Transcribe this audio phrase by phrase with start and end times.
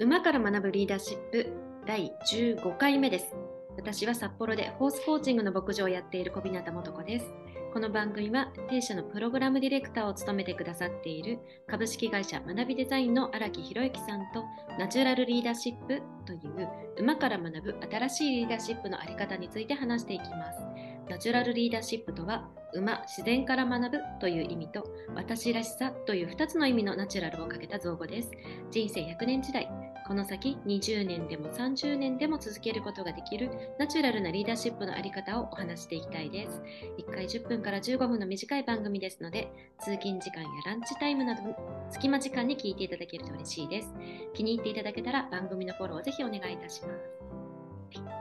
[0.00, 1.52] 馬から学ぶリーダーシップ
[1.84, 3.34] 第15回目です。
[3.76, 7.26] 私は札幌でホースコーチングの牧場をやっている小日向素子です。
[7.72, 14.44] この番組は弊社のプログラムディレクターを務めてくださっている株式会社学びデザインの荒木宏之さんと
[14.78, 16.68] ナチュラルリーダーシップという
[16.98, 20.60] 馬から学ぶ新しいリーダーシップのあり方について話していきます。
[21.08, 24.84] ナチュラルリーダーシップとは馬、自然から学ぶという意味と
[25.14, 28.30] 私らしさという2つの意味のナチュラルをかけた造語です。
[28.70, 29.70] 人生100年時代、
[30.08, 36.62] この先20年でも30年でも続けることができるナチュラルなリーダーシップのあり方をお話していきたいです。
[36.96, 41.42] 1回10分から15分の短い番組ですので、通勤時間やランチタイムなど
[41.90, 43.92] 隙間時間に聞いていただけると嬉しいです。
[44.32, 47.28] 気に入っていただけたら番組のフォローをぜひお願いいたします。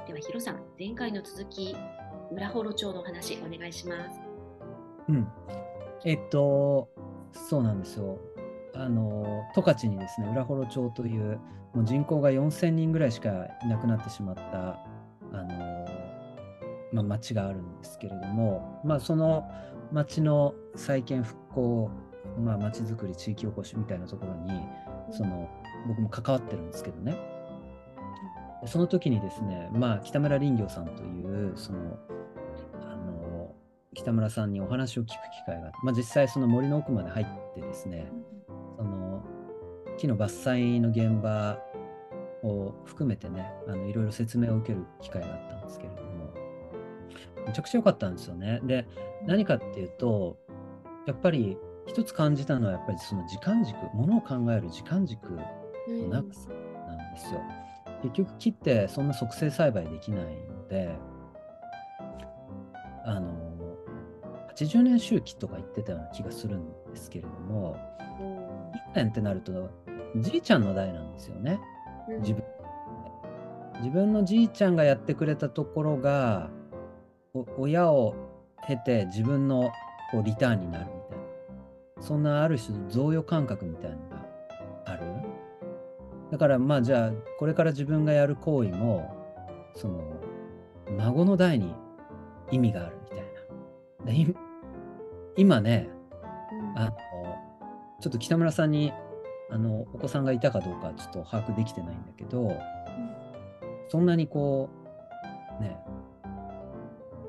[0.07, 1.73] では、ヒロさん、前回の続き、
[2.33, 4.19] 浦幌町のお話お願いします。
[5.07, 5.27] うん。
[6.03, 6.89] えっと、
[7.31, 8.19] そうなんですよ。
[8.75, 11.39] あの、十勝にですね、浦幌町という、
[11.77, 13.29] もう人口が4000人ぐらいしか
[13.63, 14.79] いなくなってしまった、
[15.31, 15.85] あの、
[16.91, 19.47] まあ、町があるんですけれども、まあ、その
[19.91, 21.91] 町の再建復興、
[22.43, 24.59] まあ、町づくり、地域おこしみたいなところに、
[25.11, 25.47] その、
[25.87, 27.15] 僕も関わってるんですけどね。
[28.65, 31.99] その時にですね、まあ、北村林業さんという、その、
[32.81, 33.53] あの、
[33.93, 38.11] 北村さんにお話を聞く機会がまあ、実際その森の奥まで入ってですね、
[38.77, 39.23] その
[39.97, 41.59] 木の伐採の現場
[42.43, 46.33] を含めてね、あのいろいろ説明を受ける機会があったんですけれども、
[47.45, 48.59] めちゃくちゃ良かったんですよね。
[48.63, 48.85] で、
[49.25, 50.37] 何かっていうと、
[51.05, 55.41] やっぱり一つ感じたのは、やっぱりその時間軸、ものを考える時間軸の
[56.09, 56.49] 長さ
[56.87, 57.41] なんですよ。
[58.03, 60.95] 結局木ってそんな促成栽培できないので、
[63.05, 63.33] あの、
[64.55, 67.77] 80年周期とか言ってたような気がするんですけれども、
[68.93, 69.69] 1年ってなると、
[70.17, 71.59] じいちゃんの代なんですよね。
[72.19, 72.43] 自分。
[73.79, 76.49] 自分のじいちゃんがやってくれたところが、
[77.57, 78.15] 親を
[78.65, 79.71] 経て自分の
[80.11, 81.23] こうリターンになるみたいな。
[82.01, 84.25] そんなある種贈与感覚みたいなのが
[84.85, 85.03] ある？
[86.31, 89.15] だからまあじゃあこれから自分がやる行為も
[89.75, 90.01] その
[90.97, 91.73] 孫の代に
[92.51, 94.33] 意味があるみたいな。
[95.35, 95.89] 今ね、
[96.75, 96.91] あの
[98.01, 98.91] ちょっと北村さんに
[99.49, 102.51] あのお子さんがいたかどうかちょっと把握できてないんだけど、
[103.89, 104.69] そんなにこ
[105.59, 105.77] うね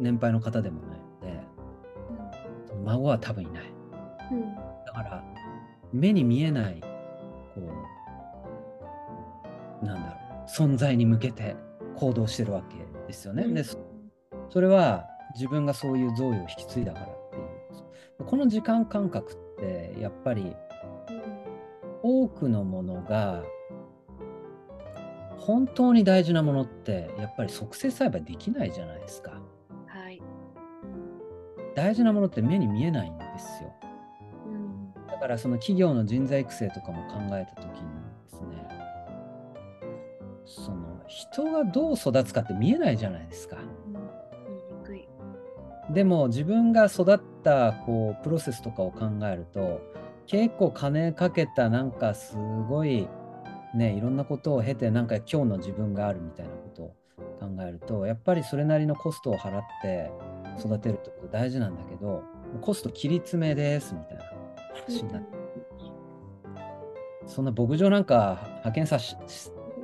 [0.01, 1.41] 年配の方でもないので、
[2.85, 3.73] 孫は多分いない。
[4.87, 5.25] だから
[5.93, 6.81] 目に見えない
[7.55, 7.63] こ
[9.83, 11.57] うなんだろう存在に向けて
[11.97, 13.47] 行動してるわけですよね。
[13.47, 18.25] でそれは自分がそういう贈与を引き継いだからっていう。
[18.27, 20.57] この時間感覚ってやっぱり
[22.09, 23.43] 多くのものが
[25.37, 29.33] 本当に大事なものってやっぱり促成栽培できないじゃないですか。
[29.87, 30.23] はい、
[31.75, 33.75] 大事なものって目に見えないんですよ。
[35.07, 37.89] だからその企業の人材育成とかも考えた時に
[38.23, 38.69] ですね
[40.47, 43.59] その人がどう育つかって見えないじゃないですか。
[45.91, 49.81] でも自分が育ったこうプロセスとかを考えると
[50.29, 52.37] 結構金かけたなんかす
[52.69, 53.09] ごい
[53.75, 56.95] ねいろんなことを経てなんか今日の自分があるみたいなことを
[57.41, 60.11] 考えるとやっぱりそれなりのコストを払って
[60.61, 62.23] 育てるってこと大事なんだけど
[62.61, 64.25] コスト切り詰めですみたいな
[64.75, 65.29] 話になって、
[67.27, 69.17] そんな牧場なんか派遣さし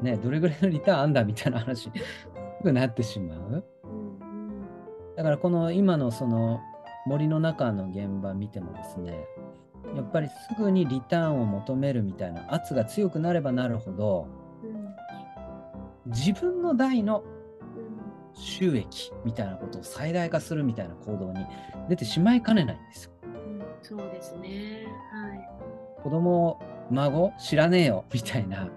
[0.03, 1.91] ねどれぐらいのリターンあんだみたいな話
[2.62, 3.65] になってしまう。
[5.16, 6.61] だからこの今のその
[7.06, 9.26] 森の中の現場見てもですね
[9.94, 14.26] やっぱりすぐにリターンを求めるみたいな圧が強くなればなるほど、
[16.06, 17.22] 自分の代の
[18.34, 21.46] 収益みたいなことを最大化するみたいな行動に
[21.88, 23.10] 出てしまいかねないんですよ。
[23.82, 24.86] そうですね。
[25.12, 25.48] はい。
[26.02, 26.58] 子供
[26.90, 28.69] 孫知らねえよみたいな。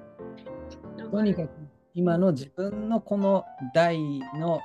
[1.12, 1.50] とにかく
[1.94, 3.98] 今の自分のこの代
[4.40, 4.60] の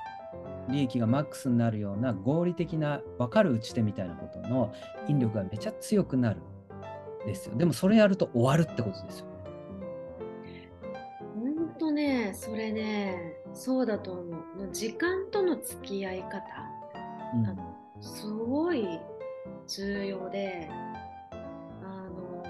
[0.69, 4.73] 利益がマックスになるような合理的な分かる打ち手みたいなことの
[5.07, 6.41] 引力がめちゃ強くなる
[7.25, 7.55] ですよ。
[7.55, 9.25] でもそれやると終わるってことですよ。
[11.35, 14.69] 本当ね、それね、そうだと思う。
[14.71, 16.39] 時間との付き合い方、
[17.35, 18.99] うん、あのすごい
[19.67, 20.69] 重要で、
[21.81, 22.43] あの、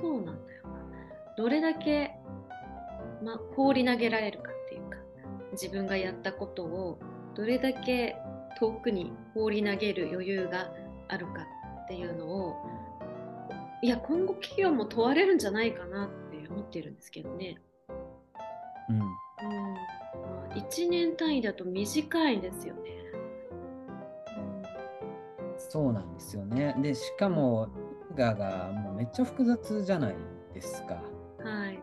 [0.00, 0.70] そうなんだよな。
[1.36, 2.16] どれだけ、
[3.22, 4.50] ま、放り投げられるか、
[5.54, 6.98] 自分がやったことを
[7.34, 8.16] どれだけ
[8.58, 10.70] 遠くに放り投げる余裕が
[11.08, 11.46] あるか
[11.84, 12.54] っていうのを
[13.82, 17.58] いや今後企業も問われるんじゃないかなって思ってるんですけどね。
[18.88, 19.08] うん、うんま
[20.50, 22.94] あ、1年単位だと短いんですよね。
[25.58, 26.74] そうなんですよね。
[26.80, 27.68] で、しかも、
[28.10, 30.14] 因果がもうめっちゃ複雑じゃない
[30.52, 31.02] ですか。
[31.42, 31.82] はい。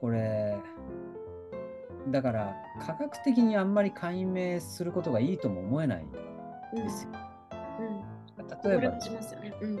[0.00, 0.41] これ、
[2.12, 2.54] だから
[2.86, 6.08] 科学的にあんまり解明することがいいとも思えないん
[6.74, 7.10] うんですよ。
[7.80, 8.70] うん。
[8.70, 8.96] 例えば
[9.36, 9.54] ね。
[9.60, 9.76] うん。
[9.76, 9.80] う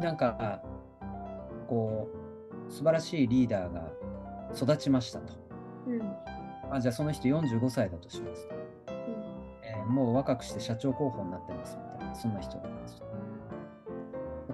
[0.00, 0.60] なんか
[1.68, 2.08] こ
[2.68, 3.92] う素晴らしいリーダーが
[4.54, 5.34] 育ちましたと。
[5.86, 6.02] うん。
[6.70, 8.54] あじゃあその人45歳だとしますと、
[9.62, 13.04] えーもう若くして社長候補になってますみたいなそんな人がいますと。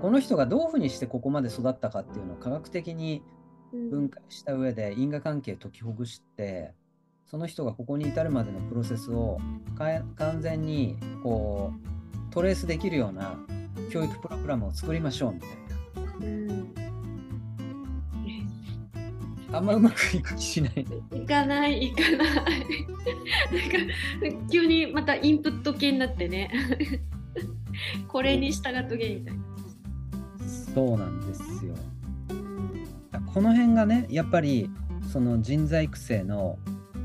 [0.00, 3.39] この人がどういうふうにしてここまで育ったかっていうのを科学的にうん。
[3.72, 6.72] 分解した上で因果関係解きほぐして
[7.26, 9.38] その人がここに至るまでのプロセスを
[9.76, 9.86] か
[10.16, 13.38] 完全にこうトレースできるような
[13.90, 15.50] 教育プログラムを作りましょうみたい
[16.22, 16.74] うん。
[19.50, 22.18] なあんまうまくいく気しない行かない行かない。
[24.30, 26.50] なんか急にまたインプット系になってね。
[28.08, 29.40] これに従っとけみたいな。
[30.74, 31.49] そうなんですよ
[33.32, 34.70] この辺がねやっぱり
[35.12, 36.58] その人材育成の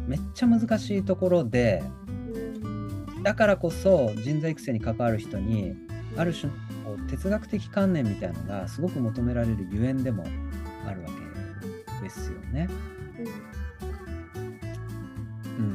[0.08, 5.76] めっちゃ難しいところでうんだからこそ人材育成に関わる人に
[6.18, 10.24] ある種のこう哲学的観念みたいなのがすごく求められるゆえんでも
[10.88, 12.70] あるわけですよね。
[15.58, 15.66] うん、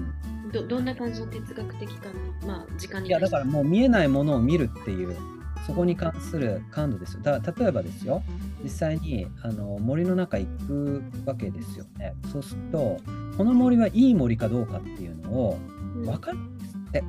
[0.47, 0.51] うん。
[0.53, 2.09] どどんな感じの哲学的か
[2.47, 5.17] まあ時間にいやだから対もう見えないものを見るっていう
[5.67, 7.23] そこに関する感度ですよ。
[7.23, 8.23] だ例えばですよ
[8.63, 12.15] 実際にあの森の中行くわけですよね。
[12.33, 12.99] そうすると
[13.37, 15.59] この森はいい森かどうかっていうのを
[15.97, 17.05] うん分かるんですって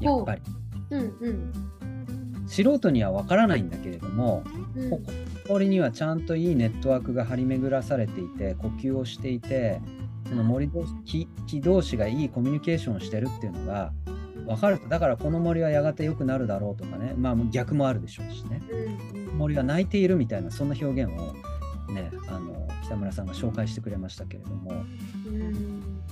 [0.00, 0.42] やっぱり。
[0.90, 1.52] うんうん
[2.52, 4.44] 素人には分からないんだけれども
[4.76, 5.18] うんここの
[5.48, 9.80] 森にはちゃんといいネットワークが張り巡らされていて呼吸をしていて
[10.28, 13.92] その森同士木木同士がいいコミュニケーションをしてるっていうのが
[14.46, 14.88] 分かると。
[14.88, 17.14] だからこの森はやがて良くなるだろうとかね。
[17.16, 18.60] まあ逆もあるでしょうしね。
[19.36, 21.34] 森は泣いているみたいなそんな表現を
[21.92, 24.72] ねあの北村さんが紹介してくれましたけれども。
[25.26, 26.02] うん。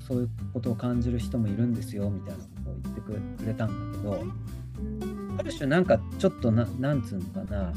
[0.00, 5.36] そういうことを感じる人もいるんですよみたいなことを言ってくれたんだけどうん。
[5.38, 7.72] ある種なんかちょっとななんつうのかな。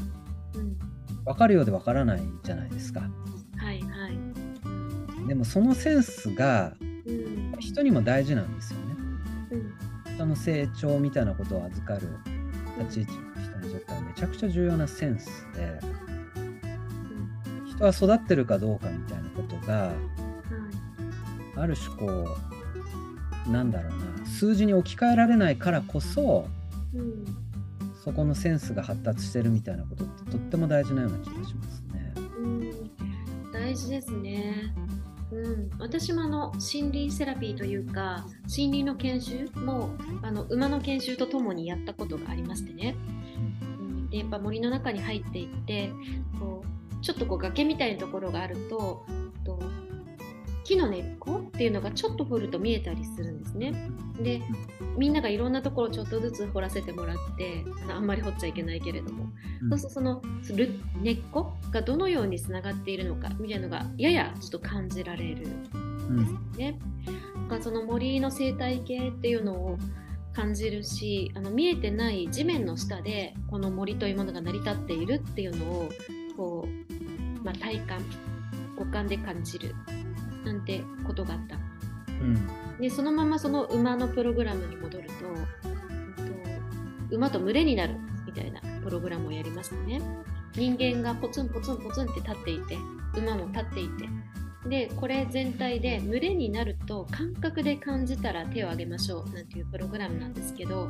[0.56, 0.78] うん
[1.24, 3.00] 分かるようで分からないじゃないですか。
[3.56, 5.26] はいはい。
[5.26, 7.54] でもそのセンスがうん。
[7.60, 8.96] 人にも大事なんですよね。
[9.52, 9.83] うん
[10.14, 12.08] 人の成長みたいなことを預かる
[12.78, 15.80] 立ち位置の人にとってはめちゃくちゃ重要なセンスで
[17.66, 19.94] 人は育ってるかどうかみたいなことがはい
[21.56, 22.36] ある種こ
[23.46, 26.48] うなんだろうな数字に置き換えられないからこそ
[26.94, 27.24] うん
[28.04, 32.12] そこのセンスが発達してるみたいなことってとっても大事なような気がしますね。
[32.16, 32.90] うん
[33.50, 34.74] 大事ですね。
[35.44, 39.90] うん、私もあの心理セラピーというか心理の研修も
[40.22, 42.96] あの馬の研修とともにやったことがありましてね、
[43.78, 45.92] うん、でやっぱ森の中に入っていって
[46.40, 49.04] こうちょっとこう崖みたいなところがあると
[49.44, 49.60] と
[50.64, 53.90] 木の根っこっていうのがちょっと掘ると見えたりするんですね。
[54.20, 54.42] で
[54.96, 59.26] みんながいろんなところをちょっとずつ掘らせてもらってあんまり掘っちゃいけないけれども
[59.62, 66.78] うんそうするとそのる根っこがどのようにつながっているのかみたいなのがややちょっと感じられるうんんですね。
[67.06, 67.12] だ
[67.48, 69.78] からその森の生態系っていうのを
[70.32, 75.88] 感じるしあの見えてない地面の下でこの森というものが成り立っているっていうのを
[76.36, 78.00] こう、まあ、体感
[78.76, 79.74] 五感で感じる
[80.44, 81.56] なんてことがあった。
[81.56, 82.80] うん。
[82.80, 86.14] でそのままその馬のプログラムに戻ると,、うん
[87.08, 87.94] と馬と群れになる
[88.26, 90.00] みたいなプログラムをやりましたね。
[90.54, 92.76] 人間がポツンポツンポツンって立っていて
[93.16, 94.08] 馬も立っていて。
[94.68, 100.88] でこれ全体で群れになると感覚で感じたら手を挙げましょうなんていうプログラムなんですけど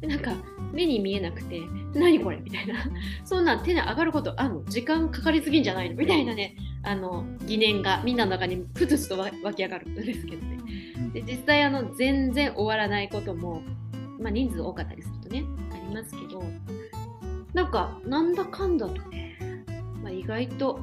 [0.00, 0.32] でなんか
[0.72, 1.60] 目に見えなくて
[1.92, 2.74] 何これみたいな。
[3.22, 4.64] そんなん手に上がることあんの？
[4.64, 5.96] 時間かかりすぎんじゃないの？
[5.96, 6.56] みたいなね
[6.86, 10.58] あの疑念がみんなの中にふつふつと湧き上がるんですけどね。
[11.12, 13.62] で実際あの全然終わらないことも、
[14.20, 16.42] まあ、人数多かったりするとねありますけど
[17.54, 19.36] なんかなんだかんだとね、
[20.02, 20.78] まあ、意外と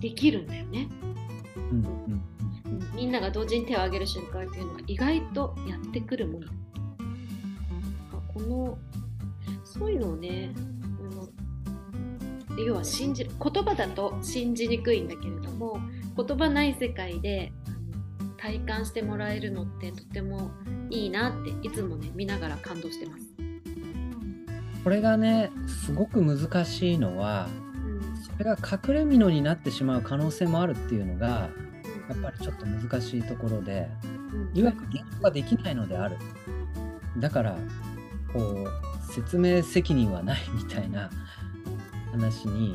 [0.00, 0.88] できるんだよね、
[1.56, 2.22] うんうん
[2.94, 6.46] みんなが同時に手を挙げる瞬間っていうのが意外とやってくるもの。
[8.34, 8.78] この
[9.64, 10.52] そういうのをね
[12.64, 15.80] 要は信じる言葉だと信じにくいんだけれども
[16.16, 17.52] 言葉ない世界で
[18.36, 20.50] 体感してもらえるのってとても
[20.90, 23.24] いいなっていつもね見ながら感動してます。
[24.84, 27.48] これがねすごく難しいのは
[28.22, 31.50] それが隠れ蓑になってしまう可能性もあるっていうのが
[32.08, 33.88] やっぱりちょっと難しいところで
[34.54, 36.16] いわゆる言語ができないのである。
[37.18, 37.56] だから
[38.32, 41.10] こう説明責任はないみたいな
[42.18, 42.74] 話に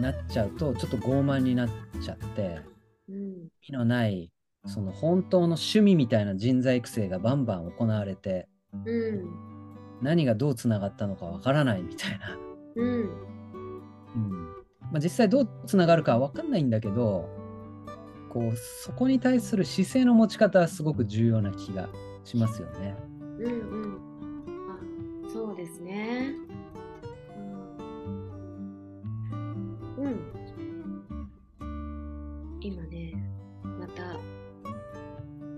[0.00, 1.68] なっちゃうとちょっと傲慢になっ
[2.02, 2.60] ちゃって
[3.62, 4.32] 意のない
[4.66, 9.24] その本当の趣味みたいな人材育成がバンバン行われて、うん、
[10.00, 12.38] 何がどうつながったのかわからないみたいな、
[12.76, 12.88] うん。
[12.88, 14.48] うん。
[14.80, 17.28] まあ、実際どうつながるかは分かんないんだけど
[18.30, 21.88] こうそこに対する姿勢の持ち方はすごく重要な気が
[22.24, 22.96] しますよね。
[23.38, 23.98] うんうん、
[25.28, 26.34] あそうですね。
[30.04, 33.14] うん、今ね
[33.62, 34.16] また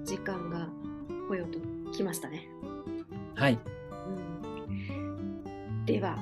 [0.04, 0.68] 時間が
[1.28, 1.58] 来ようと
[1.90, 2.48] きましたね。
[3.34, 3.58] はい、
[4.68, 6.16] うん、では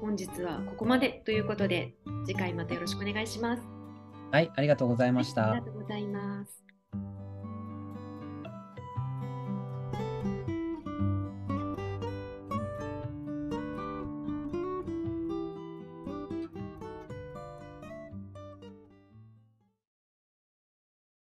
[0.00, 1.94] 本日はここまでということで
[2.26, 3.62] 次回またよろしくお願いします。
[4.30, 5.52] はい、ありがとうございました。
[5.52, 6.75] ありがとうございます。